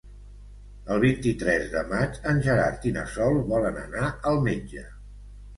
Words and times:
El 0.95 1.01
vint-i-tres 1.03 1.67
de 1.75 1.83
maig 1.91 2.17
en 2.31 2.41
Gerard 2.47 2.89
i 2.93 2.95
na 2.97 3.05
Sol 3.17 3.39
volen 3.53 3.81
anar 3.83 4.11
al 4.33 4.43
metge. 4.51 4.89